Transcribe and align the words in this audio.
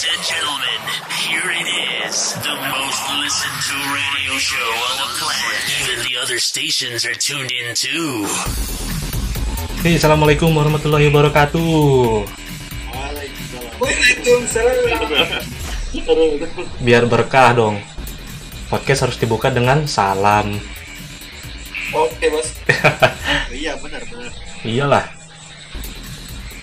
Ladies 0.00 0.16
and 0.16 0.32
gentlemen, 0.32 0.80
here 1.12 1.48
it 1.60 1.68
is, 2.08 2.32
the 2.40 2.56
most 2.56 3.02
listened 3.20 3.60
to 3.68 3.76
radio 3.92 4.32
show 4.40 4.56
on 4.56 4.94
the 4.96 5.08
planet. 5.20 5.60
Even 5.76 6.00
the 6.08 6.16
other 6.16 6.40
stations 6.40 7.04
are 7.04 7.12
tuned 7.12 7.52
in 7.52 7.76
too. 7.76 8.24
Oke, 9.76 9.92
assalamualaikum 10.00 10.56
warahmatullahi 10.56 11.12
wabarakatuh. 11.12 12.24
Biar 16.80 17.04
berkah 17.04 17.52
dong. 17.52 17.76
Podcast 18.72 19.04
harus 19.04 19.20
dibuka 19.20 19.52
dengan 19.52 19.84
salam. 19.84 20.56
Oke 21.92 22.24
bos. 22.32 22.56
iya 23.52 23.76
benar 23.76 24.00
benar. 24.08 24.32
Iyalah. 24.64 25.19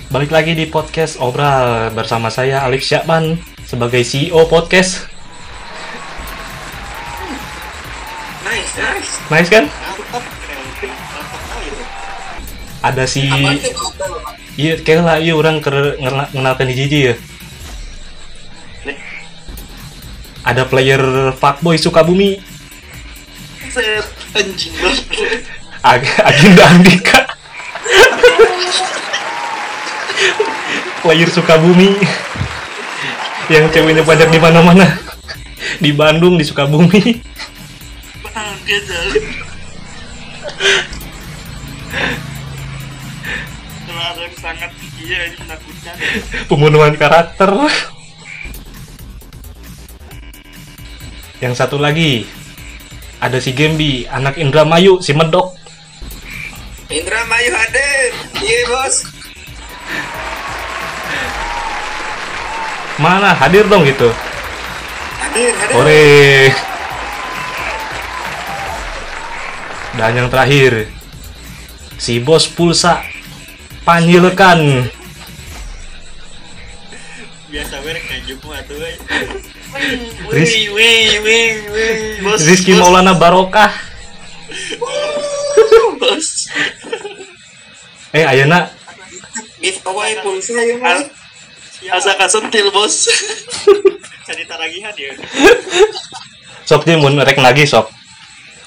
Balik 0.07 0.31
lagi 0.31 0.55
di 0.55 0.63
podcast 0.71 1.19
Obral 1.19 1.91
bersama 1.91 2.31
saya 2.31 2.63
Alif 2.63 2.79
Syakban 2.79 3.35
sebagai 3.67 4.07
CEO 4.07 4.48
podcast. 4.48 5.03
Nice 8.48 8.71
nice. 8.79 9.12
Nice 9.27 9.49
kan? 9.51 9.65
Ada 12.88 13.03
si? 13.03 13.27
Iya, 14.55 14.79
kayak 14.79 15.03
lah, 15.03 15.20
iya 15.20 15.35
orang 15.35 15.59
ngenalkan 16.31 16.71
di 16.71 16.76
Jiji 16.79 16.99
ya. 17.12 17.15
Ada 20.48 20.71
player 20.71 21.35
fuckboy 21.35 21.76
Sukabumi, 21.76 22.39
Set 23.76 24.07
anjing 24.39 24.71
Agenda 26.23 26.63
Andika. 26.71 27.37
Player 31.07 31.31
Sukabumi 31.31 31.95
yang 33.48 33.71
ceweknya 33.71 34.03
banyak 34.03 34.27
di 34.27 34.39
mana-mana. 34.43 34.84
Di 35.79 35.95
Bandung, 35.95 36.35
di 36.35 36.43
Sukabumi. 36.43 36.99
Bangke 38.27 38.76
jalan. 38.84 39.23
Terlarang 43.87 44.35
sangat 44.35 44.71
iya 44.99 45.32
ini 45.32 45.35
menakutkan. 45.48 45.95
Pembunuhan 46.51 46.93
karakter. 46.99 47.55
Yang 51.39 51.54
satu 51.55 51.79
lagi 51.79 52.27
ada 53.23 53.39
si 53.39 53.55
Gembi, 53.55 54.04
anak 54.12 54.35
Indramayu, 54.35 54.99
si 54.99 55.15
Medok. 55.15 55.55
Indra 56.91 57.23
Mayu 57.32 57.55
hadir. 57.55 58.12
Iya 58.43 58.60
bos. 58.67 59.16
Mana 62.98 63.29
hadir 63.37 63.70
dong 63.70 63.85
gitu. 63.85 64.09
Hadir 65.22 65.53
hadir. 65.53 65.75
Ore. 65.78 66.06
Dan 69.97 70.12
yang 70.13 70.29
terakhir 70.29 70.89
si 71.97 72.22
bos 72.22 72.45
pulsa 72.45 73.01
Panjilekan. 73.81 74.89
Biasa 77.47 77.75
merek 77.81 78.03
ngajuk 78.06 78.39
mah 78.44 78.62
tuh. 78.66 78.78
Ris- 80.34 80.53
Wih 80.67 80.67
wih 80.73 81.09
wih 81.23 81.50
wih 81.72 81.95
bos. 82.25 82.39
Rizky 82.44 82.73
bos, 82.75 82.81
Maulana 82.81 83.13
Barokah. 83.16 83.72
Bos. 85.97 86.50
Eh 88.13 88.25
Ayana 88.25 88.69
Giveaway 89.61 90.17
pulsa 90.22 90.53
ya 90.57 90.75
mas. 90.78 91.00
Asa 91.85 92.17
kasentil 92.17 92.73
bos. 92.73 93.06
Cari 94.28 94.44
taragihan 94.44 94.91
ya. 94.97 95.13
sok 96.67 96.83
dia 96.83 97.00
mun 97.00 97.16
rek 97.16 97.39
lagi 97.39 97.63
sok. 97.63 97.88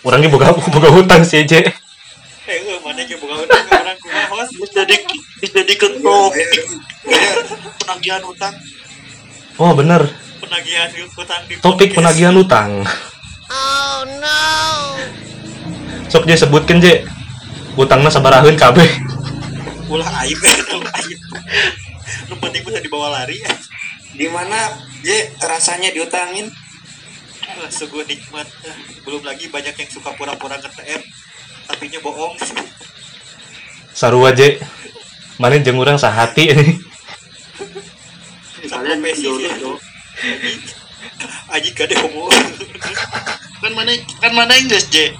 Orangnya 0.01 0.33
boga 0.33 0.57
boga 0.57 0.89
hutang 0.89 1.21
si 1.21 1.45
Eje. 1.45 1.69
Eh, 2.49 2.59
gue 2.65 2.81
mana 2.81 3.05
yang 3.05 3.21
buka 3.21 3.47
utang 3.47 3.63
ke 3.63 3.73
orang 3.77 3.97
kumaha 4.01 4.27
host 4.33 4.51
bisa 4.59 4.83
jadi 4.83 4.97
bisa 5.39 5.61
jadi 5.63 5.75
topik 5.79 6.51
penagihan 7.79 8.19
utang 8.27 8.51
Oh 9.55 9.71
bener. 9.71 10.03
penagihan 10.43 10.89
utang 11.15 11.41
di 11.47 11.55
Topik 11.63 11.95
penagihan 11.95 12.35
utang. 12.35 12.83
Oh 13.47 13.99
no! 14.19 14.41
Sok 16.11 16.27
dia 16.27 16.35
sebutkan 16.35 16.83
Je. 16.83 17.05
Utangnya 17.79 18.11
sabaraheun 18.11 18.57
kabeh. 18.59 18.89
ulah 19.87 20.11
aib 20.25 20.39
ulah 20.75 20.95
aib 21.03 21.19
lu 22.31 22.39
penting 22.39 22.63
bisa 22.63 22.79
dibawa 22.79 23.11
lari 23.21 23.43
ya 23.43 23.53
Gimana 24.11 24.75
J 25.07 25.33
rasanya 25.39 25.95
diutangin? 25.95 26.51
Wah, 27.57 27.71
sungguh 27.71 28.03
nikmat 28.05 28.47
belum 29.07 29.23
lagi 29.23 29.47
banyak 29.47 29.71
yang 29.71 29.91
suka 29.91 30.11
pura-pura 30.19 30.59
nge-TM 30.59 31.03
tapinya 31.71 32.03
bohong 32.03 32.35
Sarua 33.95 34.35
Je. 34.35 34.59
Mana 35.39 35.63
jeung 35.63 35.79
urang 35.79 35.97
sahati 35.97 36.53
ini. 36.53 36.75
Sama 38.67 38.99
profesi 38.99 39.27
sih 39.27 39.51
Aji 41.51 41.69
gak 41.75 41.91
ada 41.91 41.97
homo 42.07 42.31
kan 43.61 43.73
mana 43.77 43.93
kan 44.23 44.33
mana 44.33 44.57
Inggris 44.57 44.89
J 44.89 45.13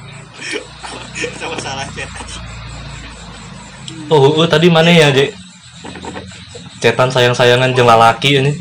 sama 1.37 1.59
salah 1.61 1.85
chat 1.93 2.09
Oh, 4.11 4.43
uh, 4.43 4.47
tadi 4.51 4.67
mana 4.67 4.91
ya, 4.91 5.15
Je? 5.15 5.31
Cetan 6.81 7.13
sayang-sayangan 7.13 7.77
jeung 7.77 7.85
lalaki 7.85 8.41
ini. 8.41 8.53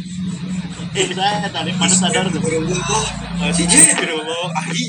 Eh, 0.91 1.07
saya 1.15 1.47
tadi 1.47 1.71
mana 1.79 1.95
sadar 1.95 2.27
tuh? 2.27 2.41
Si 3.55 3.63
J. 3.63 3.73
Astagfirullah, 3.79 4.45
ahi. 4.51 4.83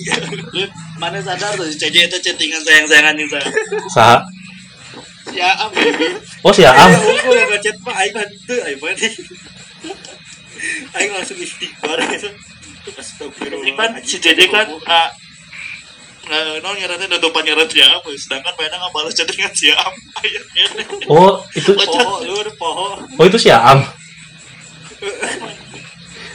Lu 0.50 0.64
mana 0.98 1.22
sadar 1.22 1.54
tuh? 1.54 1.68
CJ 1.70 2.10
itu 2.10 2.18
chattingan 2.18 2.58
sayang-sayangan 2.66 3.14
yang 3.14 3.30
saya. 3.30 3.46
Saha? 3.94 4.16
Ya, 5.30 5.54
am. 5.62 5.70
Oh, 6.42 6.50
si 6.50 6.66
Aam. 6.66 6.90
Ya, 6.90 6.98
aku 6.98 7.30
yang 7.36 7.48
ngechat 7.54 7.76
mah 7.86 7.94
aing 8.02 8.16
hantu, 8.18 8.56
aing 8.66 8.78
mah. 8.82 8.90
Aing 10.98 11.10
langsung 11.14 11.38
istighfar 11.38 12.02
gitu. 12.10 12.28
Astagfirullah. 12.98 13.62
Ini 13.62 13.72
kan 13.78 13.90
si 14.02 14.18
JJ 14.18 14.50
kan 14.50 14.66
ah, 16.28 16.36
eh, 16.36 16.60
non 16.60 16.76
nyeretnya 16.76 17.06
nutupan 17.16 17.42
nyeret 17.46 17.72
si 17.72 17.80
Am, 17.80 18.04
sedangkan 18.04 18.52
Bayana 18.58 18.76
nggak 18.76 18.92
balas 18.92 19.16
si 19.56 19.68
Am. 19.72 19.94
Akhirnya 20.20 20.64
Oh, 21.08 21.40
itu 21.56 21.72
Poho, 21.72 22.20
lur, 22.28 22.46
poho. 22.60 22.86
Oh, 23.16 23.24
itu 23.24 23.40
si 23.40 23.48
Aam. 23.48 23.80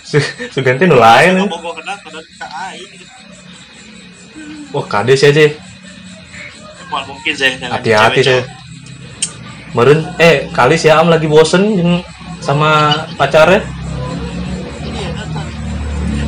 Su 0.06 0.18
Sugante 0.54 0.86
nu 0.90 0.98
lain. 0.98 1.46
Aing. 1.46 2.92
Wah, 4.74 4.86
kades 4.86 5.22
ya, 5.22 5.32
Je. 5.34 5.54
Mal 6.90 7.04
mungkin 7.10 7.34
saya 7.34 7.58
Hati-hati 7.58 8.22
saya. 8.22 8.42
Meren 9.74 10.06
eh 10.22 10.48
kali 10.54 10.78
si 10.78 10.88
Aam 10.90 11.10
lagi 11.10 11.26
bosen 11.30 12.02
sama 12.42 13.06
pacarnya. 13.18 13.66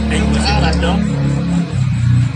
Aing 0.10 0.26
searah 0.42 0.74
dong. 0.82 1.00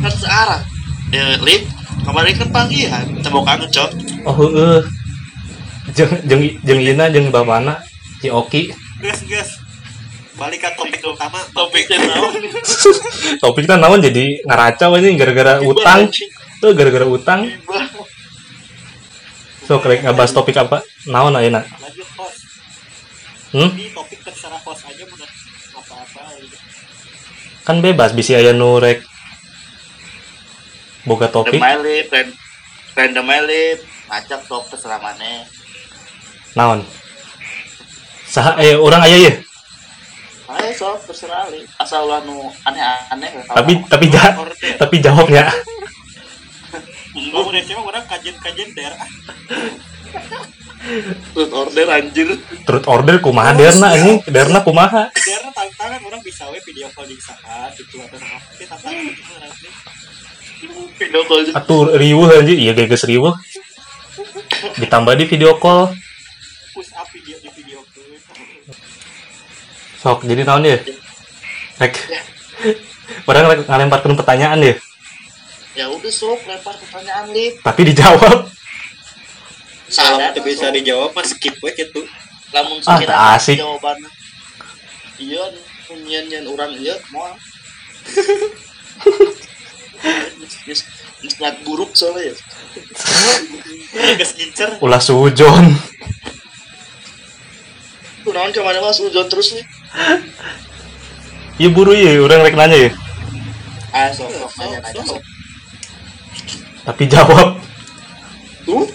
Kan 0.01 0.13
searah. 0.17 0.70
Ya, 1.11 1.35
Lip, 1.43 1.67
kemarin 2.07 2.33
kan 2.39 2.49
panggilan, 2.55 3.03
temu 3.19 3.43
kangen 3.43 3.67
cok. 3.67 3.89
Oh, 4.23 4.31
heeh. 4.31 4.79
Jeung 5.91 6.13
jeung 6.23 6.43
jeung 6.63 6.79
Ina 6.79 7.11
jeung 7.11 7.27
bapana 7.35 7.83
si 8.23 8.31
Oki. 8.31 8.71
Gas, 9.03 9.19
gas. 9.27 9.59
Balik 10.39 10.63
ke 10.63 10.71
topik 10.71 11.03
utama. 11.03 11.43
Topiknya 11.57 11.99
naon? 11.99 12.33
Topiknya 13.43 13.75
naon 13.75 13.99
jadi 13.99 14.39
ngaracau 14.47 14.95
ini 15.03 15.19
gara-gara 15.19 15.59
utang. 15.59 16.07
Tuh 16.63 16.71
gara-gara 16.71 17.03
utang. 17.03 17.51
So, 19.67 19.83
kalian 19.83 20.07
ngebahas 20.07 20.31
topik 20.31 20.55
apa? 20.55 20.79
Naon 21.11 21.35
ayeuna? 21.35 21.67
Lanjut 21.67 22.07
host. 22.15 22.39
Hmm? 23.51 23.69
Ini 23.75 23.91
topik 23.91 24.23
terserah 24.23 24.63
host 24.63 24.87
aja 24.87 25.03
apa-apa. 25.75 26.21
Kan 27.67 27.83
bebas 27.83 28.15
bisa 28.15 28.39
aya 28.39 28.55
nu 28.55 28.79
rek 28.79 29.10
boga 31.05 31.27
topik. 31.31 31.61
Friend 32.91 33.15
the 33.15 33.23
Miley, 33.23 33.79
ngajak 34.11 34.43
sok 34.43 34.67
terserah 34.67 34.99
mana. 34.99 35.47
Naon? 36.59 36.83
Saha 38.27 38.59
eh 38.59 38.75
orang 38.75 39.07
aya 39.07 39.17
ye. 39.27 39.31
Ayo 40.51 40.71
sok 40.75 41.07
terserah 41.07 41.47
Lip. 41.47 41.63
Asal 41.79 42.03
ulah 42.03 42.19
nu 42.27 42.51
aneh-aneh. 42.67 43.47
Tapi 43.47 43.79
tapi 43.87 44.11
ja, 44.11 44.35
tapi 44.75 44.99
jawabnya. 44.99 45.47
Oh, 47.31 47.47
udah 47.47 47.63
cuma 47.63 47.87
orang 47.87 48.03
kajian-kajian 48.11 48.75
daerah. 48.75 48.99
Terus 51.31 51.51
order 51.55 51.87
anjir. 51.95 52.35
Truth 52.67 52.87
order 52.91 53.23
kumaha 53.23 53.55
derna 53.55 53.95
ini? 53.95 54.19
Derna 54.27 54.59
kumaha? 54.63 55.07
Daerah 55.15 55.51
tantangan 55.55 56.03
orang 56.11 56.19
bisa 56.19 56.43
we 56.51 56.59
video 56.67 56.91
call 56.91 57.07
di 57.07 57.15
saat 57.19 57.71
itu 57.79 57.99
atau 58.03 58.19
apa. 58.19 58.35
Tapi 58.51 58.63
tantangan? 58.67 59.03
Video 60.61 61.21
call 61.25 61.49
Atuh 61.57 61.97
riweuh 61.97 62.37
anjir, 62.37 62.53
iya 62.53 62.77
geus 62.77 63.01
riweuh. 63.09 63.33
Ditambah 64.77 65.17
di 65.17 65.25
video 65.25 65.57
call. 65.57 65.89
Push 66.71 66.93
up 66.93 67.09
video 67.09 67.35
di 67.41 67.49
video 67.49 67.81
call. 67.81 67.89
sok 70.01 70.25
jadi 70.25 70.41
naon 70.41 70.65
ya 70.65 70.81
rek 71.77 71.93
orang 73.29 73.53
rek 73.53 73.69
ngalemparkeun 73.69 74.17
pertanyaan 74.17 74.57
ya 74.57 74.73
ya 75.77 75.85
udah 75.93 76.09
sok 76.09 76.41
lempar 76.49 76.73
pertanyaan 76.73 77.29
lip 77.29 77.61
tapi 77.61 77.85
dijawab 77.85 78.49
Sadar, 79.93 80.33
itu 80.33 80.41
bisa 80.41 80.73
dijawab 80.73 81.13
mas 81.13 81.29
skip 81.29 81.53
we 81.61 81.69
gitu. 81.77 82.01
lamun 82.49 82.81
Ah, 82.89 82.97
tak 82.97 83.37
asik. 83.37 83.61
jawabannya 83.61 84.09
iya 85.21 85.45
nyen 86.25 86.49
orang 86.49 86.73
iya 86.81 86.97
mau 87.13 87.29
niat 91.21 91.55
buruk 91.65 91.93
soalnya 91.93 92.31
ya. 92.31 92.35
Geus 94.17 94.31
ngincer. 94.37 94.69
ulah 94.81 95.01
sujon. 95.01 95.65
Kunaon 98.21 98.53
ke 98.53 98.61
mana 98.61 98.79
mas 98.79 99.01
ujon 99.01 99.25
terus 99.25 99.57
nih. 99.57 99.65
Iya 101.57 101.69
buru 101.73 101.93
ya 101.93 102.17
orang 102.21 102.41
rek 102.41 102.57
nanya 102.57 102.77
ya 102.89 102.91
ah 103.91 104.07
sok 104.09 104.31
sok 104.31 104.51
nanya 104.57 104.77
nanya 104.81 105.01
sok. 105.03 105.19
Tapi 106.87 107.03
jawab. 107.05 107.59
Tuh? 108.65 108.87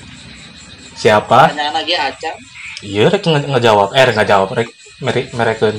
Siapa? 0.97 1.53
Nanya 1.53 1.71
lagi 1.77 1.95
acang. 1.95 2.35
Iya 2.83 3.13
rek 3.13 3.23
nge- 3.23 3.47
ngejawab. 3.51 3.93
Eh 3.95 4.03
rek 4.09 4.17
ngejawab 4.19 4.51
rek. 4.57 4.69
Merek 5.05 5.29
merekeun 5.37 5.77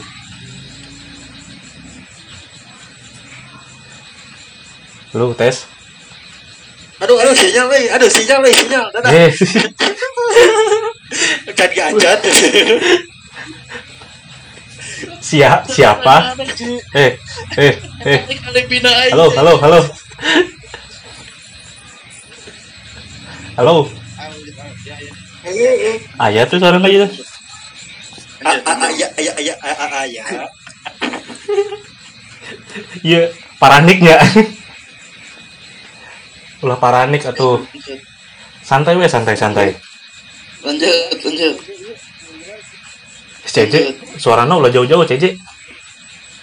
lu 5.17 5.33
tes. 5.33 5.65
Aduh, 7.01 7.17
aduh 7.17 7.33
sinyal 7.33 7.65
we, 7.69 7.89
aduh 7.89 8.09
sinyal 8.09 8.39
we, 8.45 8.49
sinyal. 8.53 8.85
Dadah. 8.93 9.11
eh. 9.13 9.29
Kan 11.57 11.69
gajat. 11.73 12.19
sia 15.21 15.61
siapa? 15.67 16.33
Eh 16.95 17.17
eh 17.57 17.73
eh. 18.05 18.19
Halo 19.11 19.27
halo 19.35 19.53
halo. 19.61 19.79
Halo. 23.57 23.75
Ayah 26.21 26.43
tuh 26.49 26.57
suara 26.61 26.77
lagi 26.77 27.01
tuh 27.01 27.11
Ah, 28.45 28.53
ah, 28.69 28.85
ah, 28.85 28.91
ya, 28.93 29.09
ya, 29.17 29.33
ya, 29.41 29.55
ah, 29.65 29.73
ah, 29.75 29.89
ah, 30.01 30.05
ya. 30.05 30.21
iya 33.01 33.33
paraniknya 33.57 34.13
ulah 36.65 36.79
paranik 36.81 37.21
atau 37.25 37.61
santai 38.65 38.97
we 38.97 39.05
santai 39.05 39.37
santai 39.37 39.69
lanjut. 40.65 41.17
Lanjut. 41.23 41.55
Cece 43.47 43.95
suaranya 44.21 44.53
ulah 44.59 44.69
jauh-jauh 44.69 45.05
Cece 45.07 45.33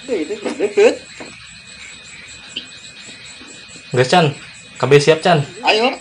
Deket. 0.04 0.94
Guys 3.94 4.10
Chan? 4.10 4.26
KB 4.76 4.92
siap 4.98 5.22
Chan? 5.22 5.38
Ayo. 5.62 5.94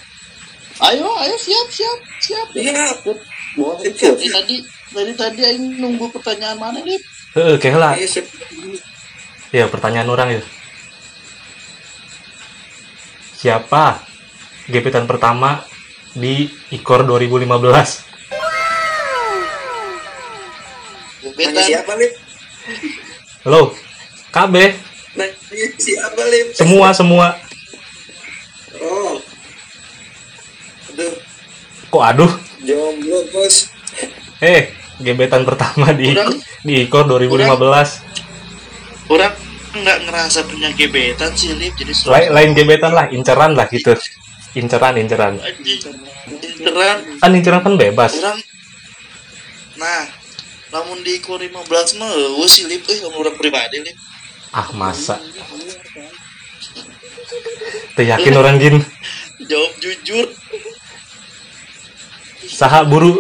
Ayo 0.82 1.08
ayo 1.22 1.36
siap 1.38 1.68
siap 1.70 2.00
siap. 2.18 2.48
Iya. 2.58 2.90
dari 3.86 4.28
tadi 4.28 4.56
dari 4.90 5.14
tadi 5.14 5.42
aing 5.46 5.78
nunggu 5.78 6.10
pertanyaan 6.10 6.58
mana 6.58 6.82
nih 6.82 6.98
Heeh, 7.34 7.58
kayak 7.58 7.78
lah. 7.82 7.94
Iya, 7.98 8.06
siap. 8.06 8.26
Ya, 9.50 9.66
pertanyaan 9.66 10.06
orang 10.06 10.38
ya. 10.38 10.42
Siapa 13.44 14.00
gebetan 14.72 15.04
pertama 15.04 15.68
di 16.16 16.48
IKOR 16.72 17.04
2015? 17.04 17.44
Nanya 17.44 17.92
Betan 21.36 21.64
siapa, 21.68 21.92
Lip? 22.00 22.14
Halo, 23.44 23.76
KB, 24.32 24.56
Nanya 25.20 25.68
siapa, 25.76 26.24
Lip? 26.24 26.56
semua 26.56 26.96
semua. 26.96 27.36
Oh. 28.80 29.20
Aduh, 30.96 31.14
Kok 31.92 32.00
aduh? 32.00 32.32
jomblo, 32.64 33.28
bos. 33.28 33.68
Eh, 34.40 34.72
gebetan 35.04 35.44
pertama 35.44 35.92
di 35.92 36.16
Kurang. 36.16 36.40
di 36.64 36.88
IKOR 36.88 37.12
2015. 37.12 38.08
orang 39.12 39.36
nggak 39.74 39.98
ngerasa 40.06 40.46
punya 40.46 40.70
gebetan 40.78 41.34
sih 41.34 41.58
lip 41.58 41.74
jadi 41.74 41.94
Lain, 42.06 42.30
lain 42.30 42.50
gebetan 42.54 42.94
lah, 42.94 43.10
inceran 43.10 43.58
lah 43.58 43.66
gitu. 43.68 43.98
Inceran, 44.54 44.94
inceran. 45.02 45.42
interan 46.30 46.98
Kan 47.18 47.32
inceran 47.34 47.62
kan 47.66 47.74
bebas. 47.74 48.14
orang 48.22 48.40
nah 49.74 50.06
namun 50.70 51.02
di 51.02 51.18
kor 51.18 51.42
15 51.42 51.98
mah 51.98 52.14
gue 52.14 52.48
sih 52.48 52.70
lip 52.70 52.86
eh 52.88 53.02
orang 53.04 53.36
pribadi 53.36 53.82
lip 53.82 53.98
Ah, 54.54 54.70
masa. 54.78 55.18
Teu 57.98 58.06
yakin 58.06 58.38
orang 58.38 58.62
gin. 58.62 58.78
jawab 59.50 59.74
jujur 59.82 60.30
Saha 62.46 62.86
buru. 62.86 63.18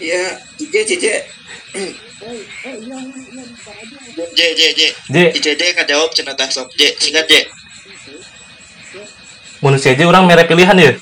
Iya, 0.00 0.40
Cije, 0.56 0.80
Cije. 0.88 1.14
J 4.16 4.40
J 4.56 4.60
J 4.72 4.82
J, 5.12 5.16
J 5.36 5.46
J 5.60 5.62
kan 5.76 5.84
jawab 5.84 6.08
cina 6.16 6.32
tah 6.32 6.48
sok 6.48 6.72
J 6.72 6.96
singkat 6.96 7.28
J 7.28 7.44
merek 9.60 10.48
pilihan 10.48 10.72
ya. 10.72 10.88
ayo 10.88 10.92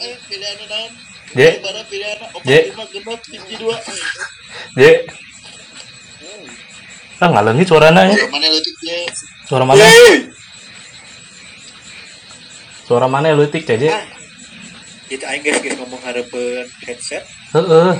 ayo 0.00 0.16
pilihan 0.24 0.56
naon 0.64 0.90
J, 1.36 1.40
J. 2.48 2.50
dua 3.60 3.76
J. 4.72 5.04
Ah, 7.20 7.28
ngalengit 7.28 7.68
suarana 7.68 8.08
ya. 8.08 8.16
J 8.16 8.88
Suara 9.44 9.68
mana? 9.68 9.84
Suara 12.88 13.06
mana 13.08 13.36
leutik 13.36 13.68
Cece? 13.68 13.92
Kita 15.06 15.24
aing 15.30 15.44
guys, 15.44 15.62
ngomong 15.78 16.02
harapan 16.02 16.66
headset. 16.82 17.22
Heeh. 17.54 17.94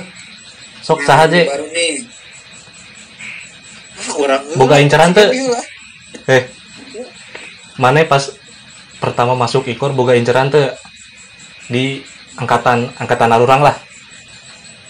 Sok 0.83 1.07
saha 1.07 1.23
Je? 1.31 1.47
Baru 1.47 1.71
nih. 1.71 2.16
Ah, 4.07 4.15
orang 4.15 4.41
Boga 4.55 4.79
inceran 4.79 5.11
teu? 5.11 5.27
Iya. 5.29 5.59
Eh. 6.27 6.43
Mana 7.77 8.01
pas 8.07 8.31
pertama 8.97 9.37
masuk 9.37 9.69
ikor 9.69 9.93
boga 9.93 10.17
inceran 10.17 10.49
teu 10.49 10.73
di 11.69 12.01
angkatan 12.39 12.89
angkatan 12.97 13.33
arurang 13.35 13.61
lah. 13.61 13.75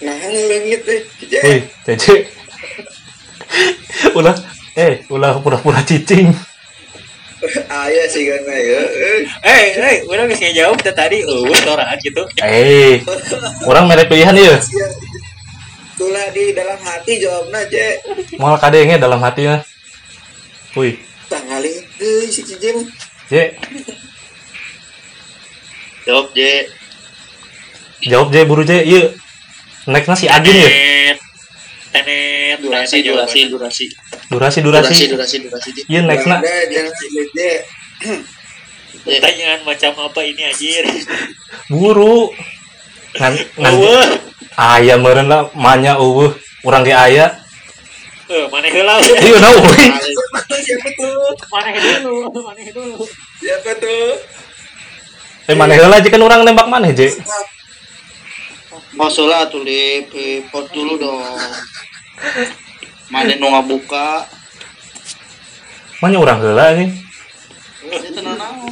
Nah, 0.03 0.13
ngelengit 0.13 0.81
deh. 0.85 1.01
Wih, 1.41 1.61
Cece. 1.83 2.29
ulah 4.17 4.35
eh 4.77 5.01
ulah 5.09 5.41
pura-pura 5.41 5.81
cicing. 5.81 6.29
Aya 7.69 8.03
sih 8.09 8.25
kan 8.25 8.41
ya. 8.49 8.81
Eh, 9.45 9.65
eh, 9.77 9.95
orang 10.09 10.25
geus 10.29 10.41
ngejawab 10.41 10.77
teh 10.81 10.93
tadi. 10.93 11.21
Oh, 11.21 11.45
sorangan 11.53 11.97
gitu. 12.01 12.25
Eh, 12.41 13.01
orang 13.65 13.85
merek 13.85 14.09
pilihan 14.09 14.33
ya. 14.33 14.57
Tulah 15.97 16.29
di 16.29 16.53
dalam 16.53 16.77
hati 16.77 17.17
jawabna, 17.17 17.65
Je. 17.67 17.97
Moal 18.37 18.61
kadenge 18.61 19.01
dalam 19.01 19.17
hatinya. 19.17 19.65
Wih, 20.77 20.93
Tanggalin 21.25 21.81
deui 21.97 22.29
si 22.29 22.45
mah. 22.45 22.85
Je, 23.27 23.43
jawab 26.07 26.31
J 26.37 26.69
jawab 28.07 28.29
Je 28.31 28.41
buru 28.45 28.63
Je, 28.63 28.77
ieu. 28.85 29.09
Nextna 29.89 30.15
si 30.15 30.29
Agin 30.29 30.53
ya. 30.53 30.69
Tenet. 31.91 32.59
durasi 32.61 33.01
durasi 33.01 33.39
durasi 33.49 33.85
Durasi 34.29 34.59
durasi 34.61 34.91
durasi. 34.93 35.05
durasi 35.11 35.37
durasi 35.49 35.69
Iya 35.89 36.05
nextna. 36.05 36.39
Ada 36.39 36.55
jangan 36.69 36.93
si 36.93 37.05
Je. 37.35 37.51
Pertanyaan 39.01 39.61
macam 39.63 39.91
apa 39.97 40.19
ini 40.21 40.41
anjir? 40.45 40.83
buru 41.71 42.31
ngan 43.15 43.33
ngan 43.55 43.75
ayah 44.59 44.97
meureun 44.99 45.31
lah 45.31 45.47
manya 45.55 45.95
eueuh 45.95 46.35
urang 46.67 46.83
ge 46.83 46.91
aya 46.91 47.31
eh 48.27 48.43
mana 48.51 48.67
heula? 48.67 48.99
ieu 48.99 49.37
na 49.39 49.49
euy 49.55 49.87
Siapa 49.87 49.87
tuh? 50.43 50.59
Siapa 50.59 50.89
tuh? 50.99 51.15
Mana 51.47 51.69
dulu? 52.03 52.15
Mana 52.43 52.61
dulu? 52.75 53.03
Siapa 53.39 53.71
tuh? 53.79 54.07
eh 55.47 55.55
heula 55.55 56.03
jeung 56.03 56.27
urang 56.27 56.43
nembak 56.43 56.67
maneh 56.67 56.91
je 56.91 57.07
Masalah 58.97 59.45
tuh 59.47 59.61
eh, 59.63 60.41
pot 60.49 60.65
dulu 60.73 60.97
dong. 60.97 61.21
Mana 63.13 63.37
nu 63.37 63.53
ngabuka? 63.53 64.25
manya 65.97 66.21
urang 66.21 66.37
heula 66.41 66.77
ini 66.77 66.93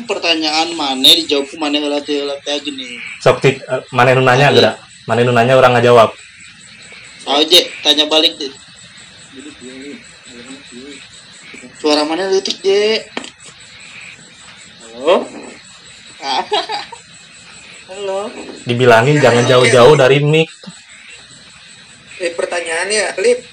Pertanyaan 0.05 0.75
mana 0.75 1.09
dijawab 1.15 1.45
ku 1.47 1.55
mana 1.57 1.79
teh 2.03 2.19
heula 2.19 2.35
teh 2.43 2.59
gini. 2.61 2.99
sok 3.23 3.41
cik 3.41 3.55
eh, 3.63 3.81
maneh 3.95 4.13
nu 4.13 4.21
nanya 4.21 4.51
geura 4.51 4.75
maneh 5.07 5.23
nu 5.23 5.31
nanya 5.31 5.55
urang 5.57 5.73
ngajawab 5.75 6.11
Ayo 7.25 7.41
J, 7.49 7.65
tanya 7.81 8.05
balik 8.05 8.37
deh. 8.37 8.53
Suara 11.81 12.05
mana 12.05 12.29
letik 12.29 12.61
J? 12.61 13.01
Halo? 14.85 15.25
Halo. 17.89 18.29
dibilangin 18.65 19.21
jangan 19.21 19.45
jauh-jauh 19.45 19.93
dari 19.97 20.17
mic 20.21 20.49
Eh 22.17 22.31
pertanyaannya, 22.33 23.19
Lip. 23.19 23.43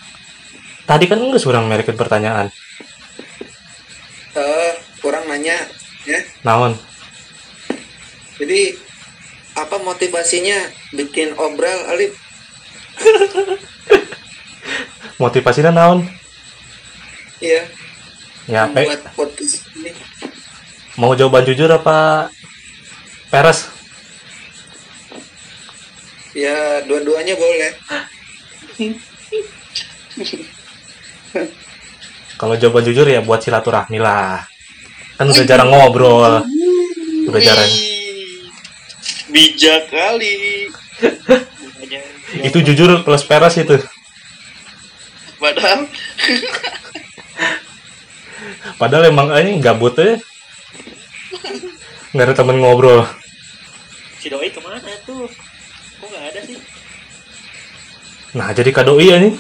Tadi 0.86 1.04
kan 1.10 1.18
enggak 1.18 1.42
seorang 1.42 1.66
mereka 1.66 1.96
pertanyaan. 1.98 2.46
Eh, 4.32 4.71
kurang 5.02 5.26
nanya 5.26 5.58
ya. 6.06 6.18
Naon? 6.46 6.78
Jadi 8.38 8.74
apa 9.52 9.76
motivasinya 9.78 10.56
bikin 10.94 11.36
obral, 11.36 11.76
Lip? 11.98 12.14
Motivasinya 15.22 15.70
naon? 15.70 16.06
Iya, 17.42 17.66
Ya, 18.46 18.66
pe, 18.66 18.82
buat 18.86 19.02
podcast 19.14 19.66
ini. 19.78 19.94
mau 20.98 21.14
jawaban 21.14 21.46
jujur 21.46 21.70
apa 21.70 22.26
peres? 23.30 23.70
Ya, 26.34 26.82
dua-duanya 26.82 27.38
boleh. 27.38 27.70
Kalau 32.40 32.54
jawaban 32.58 32.82
jujur 32.82 33.06
ya 33.06 33.22
buat 33.22 33.38
silaturahmi 33.38 34.02
lah. 34.02 34.42
Kan 35.22 35.30
udah 35.30 35.46
jarang 35.46 35.70
ngobrol. 35.70 36.42
Udah 37.30 37.38
jarang. 37.38 37.70
Bijak 39.30 39.86
kali 39.86 40.66
Itu 42.50 42.58
jujur 42.58 43.06
plus 43.06 43.22
peres 43.22 43.54
itu. 43.54 43.78
padahal 45.38 45.86
Padahal 48.82 49.14
emang 49.14 49.30
ini 49.38 49.62
gabut 49.62 49.94
ya. 49.94 50.18
Nggak 52.10 52.26
ada 52.26 52.34
temen 52.34 52.58
ngobrol. 52.58 53.06
si 54.18 54.26
doi 54.26 54.50
ke 54.50 54.58
mana 54.58 54.82
tuh? 55.06 55.30
Kok 56.02 56.06
nggak 56.10 56.24
ada 56.34 56.40
sih? 56.50 56.58
Nah, 58.34 58.50
jadi 58.50 58.74
kadoi 58.74 59.06
ya 59.06 59.22
nih. 59.22 59.38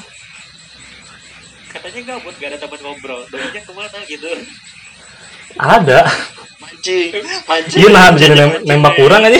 Katanya 1.74 2.00
gabut 2.14 2.38
gak 2.38 2.54
ada 2.54 2.58
teman 2.62 2.78
ngobrol. 2.86 3.26
Doinya 3.34 3.62
ke 3.66 3.72
mana 3.74 3.98
gitu? 4.06 4.30
Ada. 5.54 6.00
mancing 6.58 7.10
mancing 7.44 7.78
Iya 7.78 7.88
nah, 7.90 8.10
jadi 8.12 8.34
nem- 8.34 8.62
nembak 8.64 8.94
kurang 8.96 9.22
aja. 9.22 9.38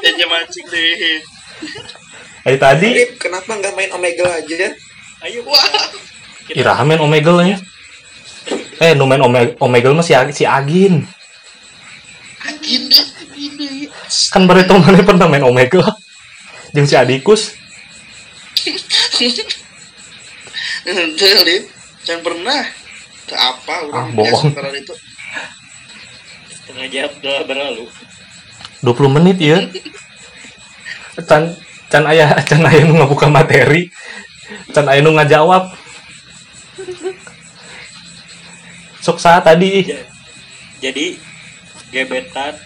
aja 0.00 0.24
mancing 0.26 0.64
deh 0.68 1.20
Dari 2.44 2.60
tadi, 2.60 2.88
Lip, 2.92 3.16
kenapa 3.16 3.48
nggak 3.50 3.72
main 3.72 3.88
Omegle 3.90 4.28
aja? 4.28 4.68
Ayo. 5.22 5.40
wah 5.42 5.64
iraha 6.50 6.84
main 6.84 7.00
Omegle 7.00 7.40
nya. 7.42 7.56
Eh, 8.76 8.92
nu 8.92 9.08
main 9.08 9.16
Ome- 9.18 9.56
Omegle 9.56 9.96
mah 9.96 10.04
si, 10.04 10.12
si 10.30 10.44
Agin. 10.44 11.08
anjing 12.44 12.84
deh 12.84 13.06
ini 13.34 13.88
Kan 14.28 14.44
bereto 14.44 14.76
mana 14.76 15.00
pernah 15.00 15.24
main 15.24 15.40
Omegle. 15.40 15.88
Jeung 16.70 16.84
si 16.84 16.92
Adikus. 16.92 17.56
Jangan 22.04 22.20
pernah. 22.20 22.60
Ke 23.24 23.32
apa 23.32 23.72
Ah, 23.72 24.04
orang 24.04 24.08
bohong. 24.12 24.52
itu. 24.76 24.92
Setengah 26.74 26.90
jam 26.90 27.10
udah 27.22 27.38
berlalu. 27.46 27.86
20 28.82 29.14
menit 29.14 29.38
ya. 29.38 29.62
Can 31.22 31.54
can 31.86 32.02
ayah 32.10 32.34
can 32.50 32.66
ayah 32.66 32.82
nu 32.82 32.98
ngabuka 32.98 33.30
materi. 33.30 33.94
Can 34.74 34.90
ayah 34.90 35.06
nu 35.06 35.14
ngajawab. 35.14 35.70
Sok 38.98 39.22
saat 39.22 39.46
tadi. 39.46 39.86
Ja- 39.86 40.02
Jadi 40.82 41.14
gebetan 41.94 42.58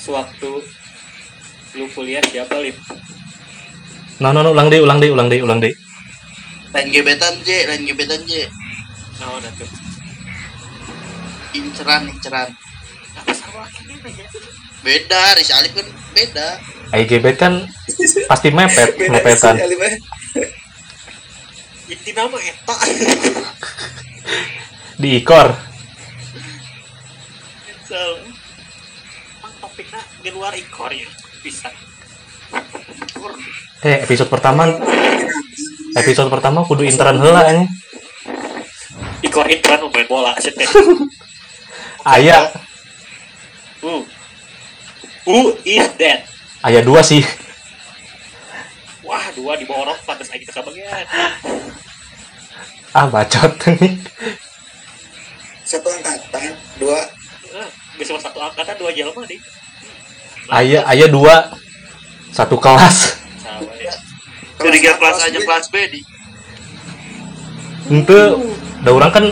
sewaktu 0.00 0.64
lu 1.76 1.86
kuliah 1.92 2.24
siapa 2.24 2.56
lip? 2.58 2.74
Nah, 4.18 4.32
nah, 4.32 4.40
nah, 4.40 4.50
ulang 4.50 4.72
deh, 4.72 4.80
ulang 4.80 4.98
deh, 4.98 5.12
ulang 5.12 5.28
deh, 5.28 5.40
ulang 5.44 5.60
deh. 5.60 5.70
Lain 6.72 6.88
gebetan, 6.90 7.38
J. 7.44 7.68
Lain 7.70 7.86
gebetan, 7.86 8.20
J. 8.26 8.50
Nah, 9.22 9.38
tuh. 9.54 9.70
Inceran, 11.54 12.10
inceran. 12.10 12.50
Beda, 14.80 15.22
Riz 15.36 15.50
Alif 15.52 15.72
kan 15.76 15.86
beda. 16.16 16.48
IGB 16.96 17.26
kan 17.36 17.68
pasti 18.26 18.48
mepet, 18.48 18.96
Beda 18.98 19.12
mepetan. 19.12 19.54
Inti 21.90 22.10
nama 22.14 22.38
eta. 22.38 22.76
Di 24.96 25.08
ikor. 25.20 25.48
Salah. 27.84 28.22
Emang 29.40 29.54
topiknya 29.58 30.00
di 30.22 30.30
luar 30.30 30.54
ikor 30.54 30.90
ya? 30.94 31.08
Bisa. 31.42 31.68
Eh, 33.80 34.04
episode 34.04 34.28
pertama 34.28 34.68
episode 35.96 36.30
pertama 36.30 36.62
kudu 36.64 36.86
interan 36.86 37.18
heula 37.18 37.42
nya. 37.52 37.64
Ikor 39.20 39.46
intran 39.50 39.82
main 39.90 40.06
bola 40.08 40.32
sih 40.38 40.54
teh. 40.54 40.68
Who? 43.80 44.04
Who 45.24 45.56
is 45.64 45.88
that? 46.00 46.30
aya 46.60 46.84
dua 46.84 47.00
sih. 47.00 47.24
Wah, 49.00 49.24
dua 49.32 49.56
di 49.56 49.64
bawah 49.64 49.88
orang 49.88 49.98
pantas 50.04 50.28
aja 50.28 50.44
kita 50.44 50.60
bagian. 50.60 51.04
Ah, 52.92 53.08
bacot 53.08 53.54
nih. 53.80 53.96
Satu 55.64 55.88
angkatan, 55.88 56.52
dua. 56.76 57.00
Eh, 57.50 57.68
bisa 57.96 58.18
satu 58.20 58.38
angkatan 58.42 58.76
dua 58.76 58.90
jelma 58.92 59.22
deh. 59.24 59.40
Aya 60.52 60.84
aya 60.84 61.06
dua. 61.08 61.54
Satu 62.30 62.60
kelas. 62.60 63.18
Salah 63.42 63.74
ya. 63.80 63.94
A, 64.60 64.94
kelas 65.00 65.18
aja 65.24 65.40
kelas 65.40 65.66
B 65.72 65.76
di. 65.90 66.00
Ente, 67.90 68.20
da 68.86 68.90
orang 68.94 69.10
kan 69.10 69.24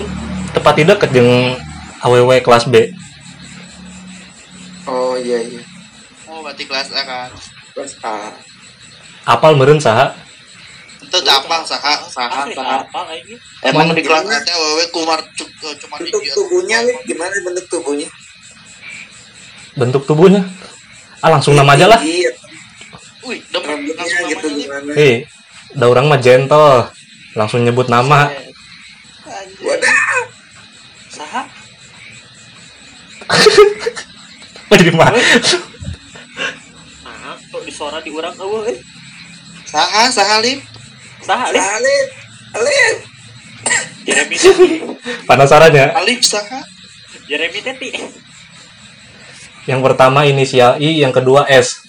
tepat 0.51 0.75
tidak 0.83 0.99
ke 1.05 1.07
jeung 1.15 1.55
AWW 2.03 2.43
kelas 2.43 2.67
B. 2.67 2.91
Oh 4.89 5.15
iya 5.21 5.39
iya. 5.45 5.61
Oh, 6.25 6.41
berarti 6.41 6.65
kelas 6.65 6.89
A 6.97 7.03
kan. 7.05 7.29
Kelas 7.77 7.93
A. 8.01 8.33
Apal 9.29 9.53
meureun 9.53 9.77
saha? 9.77 10.17
Itu 11.05 11.21
apa 11.29 11.61
saha 11.69 11.95
saha 12.09 12.49
saha. 12.57 12.77
apa 12.89 13.01
lagi? 13.05 13.37
Emang 13.69 13.93
di 13.93 14.01
kelas 14.01 14.25
A 14.25 14.41
teh 14.41 14.57
wewe 14.57 14.89
kumar 14.89 15.21
eh, 15.21 15.75
cuma 15.85 16.01
di 16.01 16.09
Bentuk 16.09 16.25
tubuhnya, 16.33 16.79
gimana 17.05 17.37
bentuk 17.45 17.67
tubuhnya? 17.69 18.09
Bentuk 19.77 20.03
tubuhnya. 20.09 20.43
Ah, 21.21 21.37
langsung 21.37 21.53
nama 21.53 21.77
aja 21.77 21.85
lah. 21.93 22.01
Iya, 22.01 22.33
Wih, 23.29 23.45
rambutnya 23.53 24.01
langsung 24.01 24.25
gitu 24.33 24.49
gimana? 24.57 24.91
Hei, 24.97 25.29
da 25.77 25.85
orang 25.85 26.09
mah 26.09 26.21
gentle. 26.23 26.89
Langsung 27.37 27.61
nyebut 27.61 27.93
nama. 27.93 28.33
Wadah. 29.61 30.01
Saha? 31.13 31.43
Di 34.69 34.93
mana? 34.93 35.17
Nah, 37.05 37.35
kok 37.41 37.63
di 37.65 37.73
suara 37.73 38.05
di 38.05 38.13
orang 38.13 38.37
eueuh 38.37 38.69
eh. 38.69 38.79
Saha 39.65 40.13
saha 40.13 40.45
Lip. 40.45 40.61
Saha 41.25 41.51
lip? 41.53 41.61
Alif, 41.61 42.09
Alif. 42.57 42.97
Jeremy 44.09 44.37
Teti. 44.41 44.71
Penasaran 45.29 45.73
ya? 45.73 45.93
Alif 45.97 46.25
saha. 46.25 46.61
Jeremy 47.29 47.61
Teti. 47.61 47.91
Yang 49.69 49.81
pertama 49.85 50.25
inisial 50.25 50.81
I, 50.81 51.05
yang 51.05 51.13
kedua 51.13 51.45
S. 51.49 51.85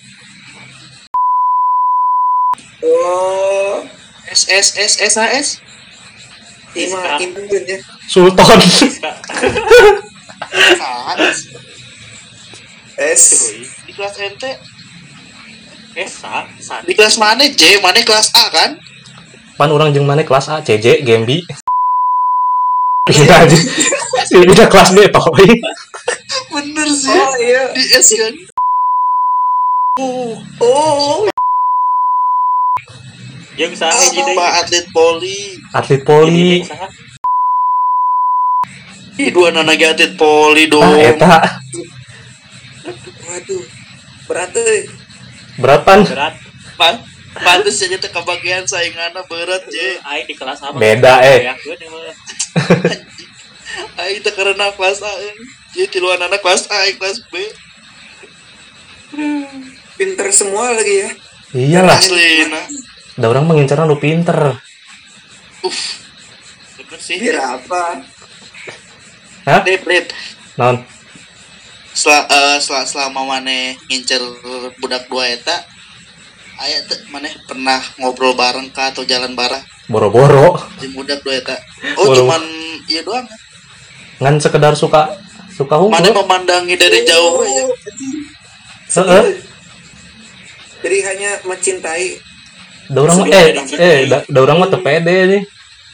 Oh, 2.84 3.84
S 4.28 4.48
S 4.52 4.68
S 4.76 4.94
S 5.00 5.16
A 5.16 5.28
S. 5.32 5.48
Ima, 6.76 7.00
ya. 7.18 7.80
Sultan. 8.12 8.60
S. 13.00 13.56
Di 13.88 13.96
kelas 13.96 14.20
NT. 14.20 14.44
Eh, 15.96 16.08
sa, 16.08 16.44
sa. 16.60 16.84
Di 16.84 16.92
kelas 16.92 17.16
mana 17.16 17.48
J? 17.48 17.80
Mana 17.80 18.04
kelas 18.04 18.36
A 18.36 18.52
kan? 18.52 18.76
Pan 19.56 19.72
orang 19.72 19.96
jeung 19.96 20.04
mana 20.04 20.28
kelas 20.28 20.52
A, 20.52 20.60
CJ, 20.60 21.08
Gembi. 21.08 21.40
Iya 23.10 23.48
aja. 23.48 23.58
Ini 24.36 24.52
udah 24.52 24.68
kelas 24.68 24.92
B 24.92 25.08
toh. 25.10 25.26
Bener 26.52 26.88
sih. 26.92 27.16
Oh 27.16 27.34
iya. 27.40 27.72
Di 27.72 27.84
S 27.96 28.08
kan. 28.20 28.36
Oh, 30.00 31.28
Yang 33.60 33.76
saha 33.84 33.92
hiji 33.92 34.24
deui. 34.24 34.40
Apa 34.40 34.46
atlet 34.64 34.86
poli? 34.96 35.40
Atlet 35.76 36.02
poli. 36.08 36.64
Ih, 39.20 39.30
dua 39.36 39.52
anak 39.52 39.76
lagi 39.76 39.84
atlet 39.84 40.14
poli 40.16 40.72
dong. 40.72 40.80
Ah, 40.80 40.96
eta 40.96 41.60
waduh. 43.30 43.64
Berat 44.26 44.52
euy. 44.58 44.82
beratan? 45.60 46.00
Berat. 46.06 46.36
Pan, 46.80 46.96
pantes 47.36 47.84
aja 47.84 47.98
teh 48.00 48.10
kebagian 48.10 48.66
sainganna 48.66 49.22
berat 49.30 49.64
je. 49.70 50.00
Aing 50.02 50.26
di 50.26 50.36
kelas 50.38 50.64
apa? 50.66 50.78
Beda, 50.78 51.22
eh. 51.22 51.50
Aing 54.02 54.20
teh 54.26 54.34
karena 54.34 54.74
kelas 54.74 55.00
A. 55.06 55.12
eh. 55.22 55.34
Jadi 55.78 56.00
tiluan 56.00 56.18
anak 56.18 56.42
kelas 56.42 56.66
A, 56.74 56.90
aing 56.90 56.98
kelas 56.98 57.22
B. 57.30 57.34
Pinter 59.98 60.28
semua 60.32 60.74
lagi 60.74 60.96
ya. 61.06 61.10
Iyalah, 61.50 61.98
Asli, 61.98 62.46
nah. 62.46 62.62
da 63.20 63.26
orang 63.28 63.50
mengincar 63.50 63.84
nu 63.84 64.00
pinter 64.00 64.56
bener 66.78 67.00
sih 67.02 67.20
Biar 67.20 67.60
apa? 67.60 68.06
hah 69.44 69.62
lip 69.68 69.84
lip 69.84 70.06
naon 70.56 70.86
Sel 72.00 72.16
eh, 72.16 72.58
sel- 72.64 72.88
selama 72.88 73.28
mana 73.28 73.52
ngincer 73.88 74.24
budak 74.80 75.12
dua 75.12 75.28
eta 75.28 75.56
aya 76.56 76.80
teh 76.88 76.96
mana 77.12 77.28
pernah 77.44 77.80
ngobrol 77.98 78.36
bareng 78.36 78.72
kah 78.72 78.92
atau 78.92 79.04
jalan 79.04 79.32
bareng? 79.32 79.64
Boro-boro. 79.88 80.60
Di 80.76 80.88
budak 80.92 81.20
dua 81.20 81.36
eta. 81.36 81.56
Oh 81.96 82.08
Waduh. 82.08 82.16
cuman 82.24 82.44
iya 82.86 83.02
doang. 83.02 83.28
Ngan 84.20 84.36
sekedar 84.38 84.76
suka 84.76 85.12
suka 85.52 85.76
mana 85.82 86.08
hukum 86.08 86.24
memandangi 86.24 86.76
dari 86.76 87.04
jauh. 87.04 87.44
aja 87.44 87.66
Heeh. 88.90 89.26
Jadi 90.80 90.98
hanya 91.04 91.32
mencintai. 91.44 92.08
da 92.90 93.06
orang 93.06 93.18
mah- 93.22 93.30
eh 93.30 93.50
eh 93.78 93.98
da, 94.10 94.18
da 94.26 94.40
orang 94.42 94.58
mah 94.58 94.68
teu 94.68 94.82
pede 94.82 95.16
nih 95.30 95.42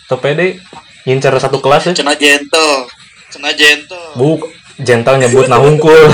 teu 0.08 0.16
pede 0.16 0.64
ngincar 1.04 1.36
satu 1.36 1.60
kelas 1.60 1.84
ya 1.86 1.94
cena 1.94 2.14
gentle. 2.16 2.88
Cena 3.28 3.52
gentle. 3.52 4.16
Bu 4.16 4.40
gentle 4.78 5.16
nyebut 5.18 5.46
nah 5.46 5.58
hungkul 5.58 5.96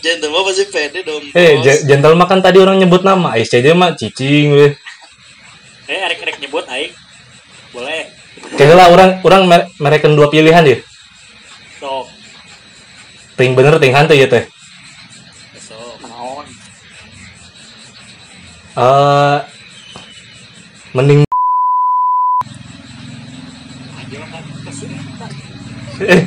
gentle 0.00 0.28
mah 0.28 0.42
pasti 0.42 0.64
pede 0.66 1.00
dong 1.00 1.24
eh 1.30 1.56
bos. 1.56 1.62
je- 1.62 1.82
gentle 1.84 2.12
mah 2.12 2.26
kan 2.26 2.40
tadi 2.40 2.58
orang 2.58 2.76
nyebut 2.76 3.00
nama 3.00 3.32
ICJ 3.34 3.72
mah 3.72 3.94
cicing 3.94 4.52
weh 4.52 4.72
Eh, 5.86 5.98
arek-arek 5.98 6.38
nyebut 6.38 6.62
aing. 6.66 6.94
Boleh. 7.70 8.06
kayaknya 8.54 8.76
lah 8.76 8.86
orang 8.88 9.10
orang 9.20 9.42
mere- 9.44 9.70
mereken 9.76 10.14
dua 10.14 10.26
pilihan 10.26 10.62
ya 10.62 10.78
Sok. 11.76 12.06
ting 13.34 13.54
bener 13.54 13.74
ting 13.76 13.90
hantu 13.90 14.12
ya 14.12 14.26
teh 14.26 14.46
Sok. 15.56 15.98
naon 16.00 16.46
eh 18.72 19.38
mending 20.92 21.20
eh 26.00 26.22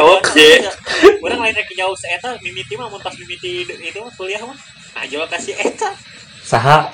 Aing 0.00 0.08
dua 0.08 0.18
Jawab, 0.18 0.20
dua 0.22 0.32
J. 0.32 0.40
Orang 1.20 1.40
lain 1.40 1.54
rek 1.54 1.70
jauh 1.72 1.92
seeta 1.94 2.30
mimiti 2.40 2.74
mah 2.74 2.88
mun 2.88 2.98
pas 2.98 3.12
mimiti 3.12 3.62
itu 3.62 3.98
mah 3.98 4.12
kuliah 4.14 4.40
mah. 4.40 4.56
Nah, 4.90 5.04
jawab 5.04 5.28
kasih 5.28 5.54
eta. 5.54 5.92
saha 6.40 6.88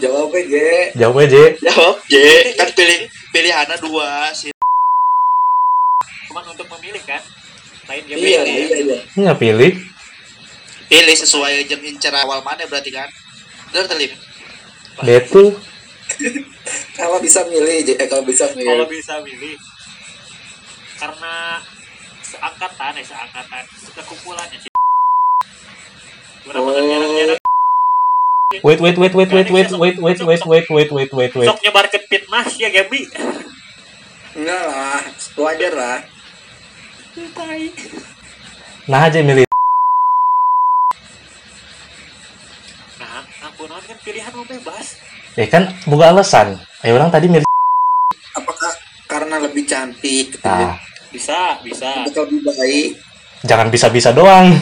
Jawab 0.00 0.32
aja. 0.32 0.66
jawab 0.96 1.22
aja 1.22 1.42
jawab 1.62 1.96
J 2.06 2.14
kan 2.54 2.68
pilih 2.72 3.00
pilihannya 3.30 3.76
dua 3.78 4.30
sih 4.32 4.50
Cuman 6.26 6.44
untuk 6.46 6.66
memilih 6.70 7.02
kan. 7.02 7.22
Lain 7.86 8.02
dia 8.06 8.14
Iya, 8.14 8.40
pilih. 8.42 8.46
iya, 8.46 8.78
iya. 8.78 8.98
ya 9.18 9.32
pilih 9.34 9.72
pilih 10.86 11.16
sesuai 11.16 11.66
jam 11.66 11.80
incer 11.82 12.10
awal 12.12 12.42
mana 12.42 12.66
berarti 12.66 12.90
kan 12.90 13.06
bener 13.70 13.86
terlip 13.86 14.12
dia 15.00 15.18
tuh 15.24 15.54
Kalau 16.98 17.16
bisa 17.18 17.40
milih, 17.48 17.96
eh, 17.96 18.08
kalau 18.08 18.24
bisa 18.28 18.44
Kalau 18.52 18.84
milih. 18.84 18.88
bisa 18.92 19.14
milih. 19.24 19.56
Karena 21.00 21.56
seangkatan 22.20 22.92
ya 23.00 23.04
seangkatan 23.08 23.64
sekumpulannya 23.96 24.58
sih. 24.60 24.70
Orang 26.50 26.62
Oh. 26.66 26.76
nyerang-nyerang 26.76 27.40
wait 28.60 28.80
wait 28.82 28.98
wait 28.98 29.14
wait 29.14 29.30
wait 29.30 29.48
wait 29.48 29.70
wait 29.78 29.96
wait 30.02 30.20
wait 30.20 30.42
wait 30.44 30.66
wait 30.68 30.90
wait 30.90 31.10
wait 31.14 31.32
wait 31.32 31.46
sok 31.48 31.60
nyebarkeun 31.62 32.02
fitnah 32.10 32.46
ya 32.58 32.68
Gabi. 32.68 33.00
Enggak 34.36 34.62
lah, 34.62 35.00
wajar 35.40 35.72
lah. 35.74 35.98
nah 38.86 39.06
aja 39.10 39.18
milih 39.22 39.46
Nah, 43.00 43.24
ampun 43.42 43.70
kan 43.72 43.98
pilihan 44.04 44.32
mau 44.36 44.44
bebas. 44.46 44.99
Ya 45.34 45.46
kan 45.46 45.70
buka 45.84 46.10
alasan 46.10 46.58
ayo 46.82 46.96
orang 46.96 47.10
tadi 47.10 47.26
milih 47.26 47.46
Apakah 48.30 48.70
karena 49.04 49.42
lebih 49.42 49.66
cantik, 49.66 50.38
nah 50.40 50.54
ya? 50.56 50.70
Bisa, 51.10 51.58
bisa. 51.60 52.06
atau 52.06 52.22
lebih 52.24 52.46
baik? 52.46 52.88
jangan 53.42 53.66
bisa 53.68 53.90
bisa 53.90 54.10
doang 54.10 54.54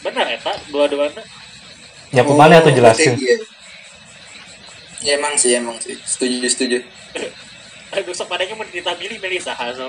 Benar 0.00 0.26
eta 0.26 0.50
dua-duanya. 0.68 1.22
ya 2.10 2.24
ke 2.24 2.32
mana 2.32 2.58
tuh 2.58 2.72
jelasin 2.72 3.14
iya. 3.16 3.36
Ya 5.00 5.16
emang 5.16 5.32
sih, 5.32 5.56
emang 5.56 5.80
sih. 5.80 5.96
Setuju, 5.96 6.44
setuju. 6.44 6.76
Aduh, 7.96 8.12
sok 8.12 8.28
padanya 8.28 8.52
mau 8.52 8.68
kita 8.68 8.92
milih 9.00 9.16
milih 9.16 9.40
saha 9.40 9.72
sok. 9.72 9.88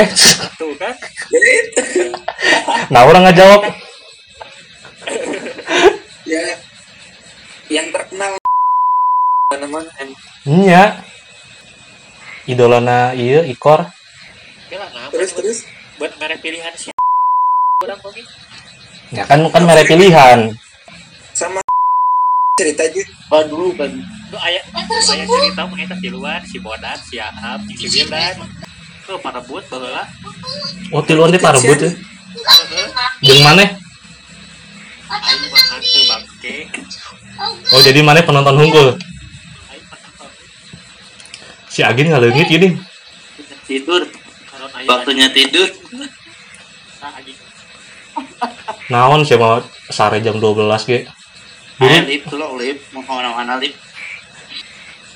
eh 0.00 0.08
Tuh 0.56 0.72
kan. 0.80 0.96
Nah 2.88 3.04
orang 3.04 3.28
nggak 3.28 3.36
jawab 3.36 3.60
ya 6.24 6.40
yang 7.68 7.92
terkenal 7.92 8.39
iya 10.46 11.02
idolana 12.46 13.18
iya 13.18 13.42
ikor 13.50 13.82
terus 15.10 15.34
buat, 15.34 15.42
terus 15.42 15.58
buat 15.98 16.12
merek 16.22 16.38
pilihan 16.38 16.70
sih. 16.78 16.94
Kurang 17.82 17.98
komi. 17.98 18.22
ya 19.10 19.26
kan 19.26 19.42
kan 19.50 19.66
merek 19.66 19.90
pilihan 19.90 20.54
sama 21.34 21.58
cerita 22.62 22.86
aja 22.86 23.02
Waduh, 23.26 23.74
kan. 23.74 23.90
Tuh 24.30 24.38
ayah 24.38 24.62
ayah 25.18 25.26
cerita 25.26 25.66
mah 25.66 25.78
eta 25.82 25.98
di 25.98 26.10
luar 26.14 26.46
si 26.46 26.62
Bodan, 26.62 26.94
si 27.02 27.18
Ahab, 27.18 27.66
si 27.66 27.90
Wildan. 27.90 28.46
Tuh 29.02 29.18
parebut 29.18 29.66
baheula. 29.66 30.06
oh 30.94 31.02
tiluan 31.02 31.34
teh 31.34 31.42
parebut 31.42 31.74
ya 31.74 31.90
jeung 33.26 33.42
mana 33.42 33.66
Aing 35.10 35.42
mah 35.50 35.62
hantu 35.74 36.00
bangke. 36.06 36.56
oh 37.74 37.80
jadi 37.82 37.98
mana 37.98 38.22
penonton 38.22 38.54
hantu. 38.54 39.09
Si 41.80 41.82
Agin 41.88 42.12
ngalengit 42.12 42.44
gini. 42.44 42.68
Tidur. 43.64 44.04
Karon 44.52 44.70
aya 44.76 44.84
waktunya 44.84 45.32
tidur. 45.32 45.64
Naon 48.92 49.24
sih 49.24 49.40
mau 49.40 49.64
sare 49.88 50.20
jam 50.20 50.36
12 50.36 50.60
ge. 50.84 51.08
Ayo 51.80 51.88
dulu 51.88 52.04
lip 52.04 52.22
lo 52.36 52.46
lip. 52.60 52.78
Mau 52.92 53.00
ke 53.00 53.12
mana-mana 53.16 53.56
lip. 53.56 53.72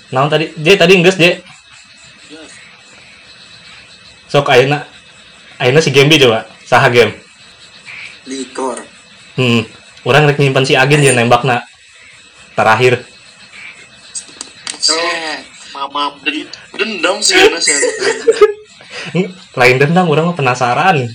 Naon 0.08 0.32
tadi? 0.32 0.56
J 0.56 0.80
tadi 0.80 1.04
geus 1.04 1.20
J 1.20 1.44
sok 4.32 4.50
ayeuna 4.50 4.82
ayeuna 5.60 5.84
si 5.84 5.92
Gembi 5.92 6.16
coba. 6.16 6.48
Saha 6.64 6.88
game 6.88 7.20
likor. 8.24 8.80
Hmm. 9.36 9.68
Orang 10.08 10.24
rek 10.24 10.40
nyimpan 10.40 10.64
si 10.64 10.72
Agin 10.80 11.04
ya 11.04 11.12
nembakna. 11.12 11.60
Terakhir. 12.56 13.04
Oh. 14.88 15.23
Mamam 15.94 16.18
Den- 16.26 16.50
dendam 16.74 17.22
sih 17.22 17.38
karena 17.38 17.62
saya 17.62 17.78
lain 19.62 19.76
dendam 19.78 20.10
orang 20.10 20.26
mah 20.26 20.34
penasaran. 20.34 21.06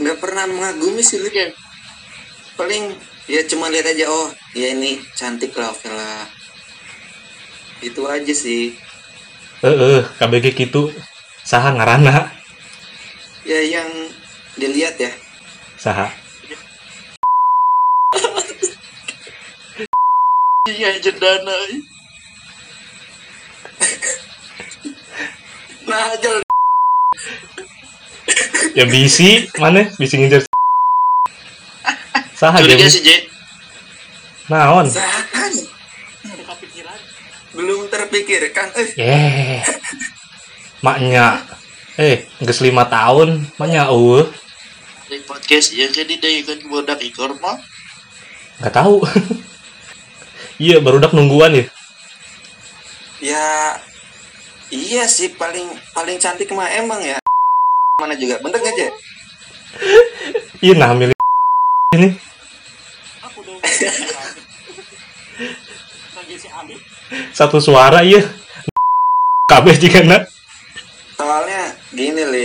Nggak 0.00 0.16
pernah 0.16 0.48
mengagumi 0.48 1.04
sih 1.04 1.20
Lip. 1.20 1.52
paling 2.56 2.96
ya 3.28 3.44
cuma 3.46 3.68
lihat 3.68 3.86
aja 3.92 4.08
oh 4.08 4.32
ya 4.56 4.72
ini 4.72 4.96
cantik 5.12 5.52
lah 5.52 5.68
oke 5.68 5.92
lah. 5.92 6.24
Itu 7.84 8.08
aja 8.08 8.32
sih. 8.32 8.72
Eh 9.60 9.76
eh 9.76 10.02
KBG 10.16 10.56
gitu. 10.56 10.88
Saha 11.44 11.76
ngarana? 11.76 12.32
Ya 13.44 13.60
yang 13.60 13.92
dilihat 14.56 14.96
ya. 14.96 15.12
Saha. 15.76 16.08
Iya 20.68 20.96
jendana 21.04 21.56
nah 25.88 26.12
aja 26.12 26.30
ya 28.78 28.84
bisi. 28.86 29.48
Mana? 29.58 29.90
Bisi 29.98 30.14
ngejar 30.20 30.46
saha 32.38 32.62
curiga 32.62 32.86
game 32.86 32.92
si 32.92 33.02
J 33.02 33.26
naon? 34.46 34.86
Kepikiran. 36.38 36.98
belum 37.58 37.90
terpikirkan. 37.90 38.68
Eh. 38.78 38.88
Eh. 39.02 39.60
Maknya. 40.86 41.42
Eh 41.98 42.30
geus 42.38 42.62
lima 42.62 42.86
tahun. 42.86 43.50
Maknya 43.58 43.90
eueuh. 43.90 44.30
Di 45.10 45.18
podcast 45.26 45.74
ya 45.74 45.90
jadi 45.90 46.14
dari 46.20 46.46
kan 46.46 46.62
budak 46.70 47.02
ikor 47.02 47.34
mah? 47.42 47.58
Nggak 48.62 48.74
tahu. 48.74 49.02
Iya 50.58 50.82
baru 50.82 50.98
dak 50.98 51.14
nungguan 51.14 51.54
ya 51.54 51.70
ya 53.18 53.74
iya 54.70 55.04
sih 55.10 55.34
paling 55.34 55.66
paling 55.94 56.16
cantik 56.22 56.50
mah 56.54 56.70
emang 56.70 57.02
ya. 57.02 57.18
Mana 57.98 58.14
juga 58.14 58.38
bener 58.42 58.58
gak 58.62 58.74
aja. 58.74 58.86
Iya 60.58 60.74
nah 60.74 60.90
milih 60.90 61.14
ini. 61.94 62.18
Satu 67.30 67.62
suara 67.62 68.02
iya. 68.02 68.26
Kabeh 69.50 69.78
jika 69.78 70.02
nak 70.02 70.26
soalnya 71.18 71.74
gini 71.94 72.22
li. 72.26 72.44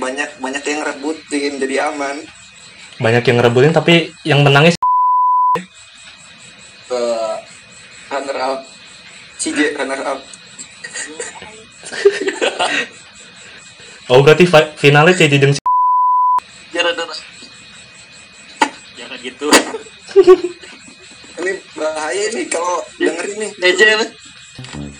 Banyak 0.00 0.40
banyak 0.44 0.64
yang 0.64 0.80
rebutin 0.84 1.52
jadi 1.60 1.88
aman. 1.92 2.24
Banyak 3.00 3.22
yang 3.26 3.36
ngerebutin 3.42 3.72
tapi 3.74 4.12
yang 4.22 4.40
menangnya 4.44 4.76
ke 6.84 7.02
runner 8.12 8.38
up 8.38 8.60
CJ 9.44 9.76
runner 9.76 10.00
up. 10.08 10.20
Oh 14.04 14.20
berarti 14.20 14.44
fi- 14.44 14.76
finalnya 14.76 15.16
CJ 15.16 15.56
Jangan 16.76 16.92
ada 16.92 17.08
jangan 19.00 19.16
gitu. 19.24 19.48
Ini 21.40 21.52
bahaya 21.72 22.24
nih 22.36 22.44
kalau 22.52 22.84
dengerin 23.00 23.36
nih. 23.40 23.50
Lah. 23.96 24.08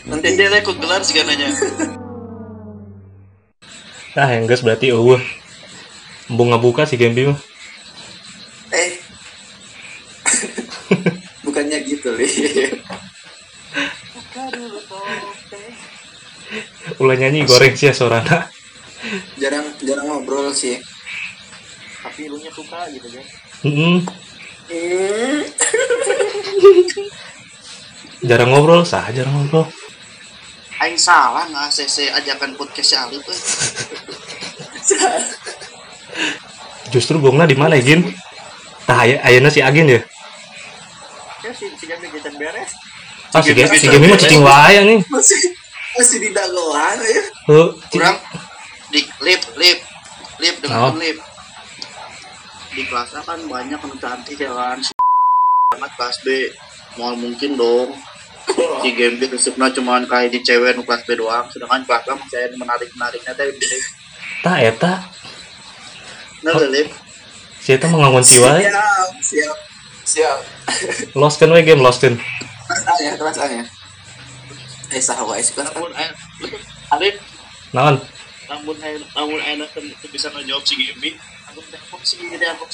nanti 0.09 0.41
lah 0.41 0.57
ikut 0.57 0.81
gelar 0.81 1.05
sih 1.05 1.21
kananya. 1.21 1.53
ah 4.25 4.31
yang 4.33 4.49
guys 4.49 4.65
berarti 4.65 4.89
eueuh 4.89 5.21
embung 6.33 6.49
ngabuka 6.49 6.89
si 6.89 6.97
game 6.97 7.29
mah. 7.29 7.37
Eh. 8.73 9.05
Bukannya 11.45 11.77
gitu 11.85 12.09
li 12.17 12.25
ulah 17.05 17.21
nyanyi 17.21 17.45
goreng 17.45 17.77
sih 17.77 17.93
ya 17.93 17.95
sorana 17.95 18.49
jarang 19.41 19.65
jarang 19.85 20.07
ngobrol 20.09 20.55
sih. 20.55 20.81
Tapi 22.05 22.29
lu 22.29 22.37
nya 22.37 22.53
suka 22.53 22.85
gitu 22.93 23.09
kan. 23.09 23.25
Mm-mm. 23.65 24.05
hmm. 24.69 25.41
jarang 28.29 28.53
ngobrol 28.53 28.85
sah 28.85 29.09
jarang 29.13 29.33
ngobrol. 29.33 29.69
Aing 30.83 30.99
salah 31.01 31.49
nggak 31.49 31.73
CC 31.73 32.13
ajakan 32.13 32.53
podcast 32.59 32.89
si 32.93 32.97
Alif 32.99 33.25
eh. 33.25 33.41
justru 36.93 37.17
gongna 37.23 37.47
di 37.49 37.57
mana 37.57 37.81
Gin? 37.81 38.05
Tah 38.85 39.09
aya 39.09 39.17
ayeuna 39.25 39.49
si 39.49 39.65
Agin 39.65 39.89
ya? 39.89 40.05
Ya 41.41 41.57
si 41.57 41.73
si 41.73 41.89
kita 41.89 42.29
beres. 42.37 42.77
Ah 43.33 43.41
si 43.41 43.57
Gem 43.57 43.73
si 43.73 43.89
Gemi 43.89 44.13
mah 44.13 44.21
cicing 44.21 44.45
wae 44.45 44.77
nih 44.85 45.01
masih 45.95 46.19
di 46.19 46.31
dagoan 46.31 46.97
ya. 46.99 47.23
Ci- 47.23 47.75
Kurang. 47.91 48.17
di 48.89 49.01
lip 49.21 49.43
lip 49.55 49.79
lip 50.39 50.57
dengan 50.59 50.91
Oh. 50.91 50.95
lip. 50.95 51.19
Di 52.71 52.83
kelas 52.85 53.15
A 53.15 53.21
kan 53.23 53.39
banyak 53.41 53.77
yang 53.77 53.97
cantik 53.99 54.35
ya 54.37 54.51
kan. 54.51 54.79
Amat 55.75 55.93
kelas 55.95 56.17
B. 56.21 56.51
Mau 56.95 57.15
mungkin 57.15 57.55
dong. 57.55 57.95
Si 58.83 58.93
game 58.93 59.17
itu 59.17 59.35
sebenarnya 59.35 59.75
cuma 59.75 59.99
kayak 60.05 60.31
di 60.31 60.41
cewek 60.41 60.77
kelas 60.79 61.03
B 61.03 61.17
doang, 61.17 61.49
sedangkan 61.49 61.81
kelas 61.83 62.05
A 62.05 62.15
masih 62.15 62.39
ada 62.41 62.57
menarik 62.57 62.91
menariknya 62.93 63.33
teh 63.33 63.49
di 63.51 63.67
tah 64.43 64.61
eta 64.61 65.01
Nah, 66.43 66.61
lip. 66.69 66.93
si 67.57 67.73
eta 67.73 67.89
mah 67.89 68.05
ngangon 68.05 68.21
wae 68.21 68.29
siap 68.29 68.61
siap. 69.23 69.57
Siap. 70.05 70.39
Lost 71.17 71.41
kan 71.41 71.49
we 71.49 71.65
game 71.65 71.81
lost 71.81 72.05
kan 72.05 72.21
kelas 72.69 72.85
A 72.85 72.95
ya 73.01 73.13
kelas 73.17 73.39
A 73.41 73.47
ya 73.49 73.65
eh 74.95 75.03
sah 75.03 75.19
wae 75.27 75.43
sih 75.43 75.53
kelas 75.59 75.75
A 75.75 75.79
Namun 75.83 75.93
Aing- 75.93 76.15
Alif, 76.95 77.15
naon? 77.75 77.99
Namun 78.47 78.77
enak 79.43 79.69
bisa 80.09 80.31
ngejawab 80.31 80.63
si 80.63 80.75
game 80.79 81.19
aku 81.51 81.59
telepon 81.67 82.01
si 82.07 82.17
dia 82.23 82.55
apa 82.55 82.65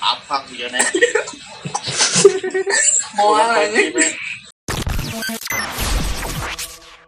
apa 0.00 0.40
ya 0.52 0.68
nek. 0.72 0.86
Mau. 3.16 3.32